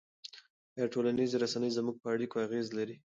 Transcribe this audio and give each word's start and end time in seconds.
آیا 0.75 0.85
ټولنیزې 0.93 1.37
رسنۍ 1.43 1.69
زموږ 1.77 1.95
په 2.03 2.07
اړیکو 2.15 2.35
اغېز 2.45 2.67
لري؟ 2.77 2.95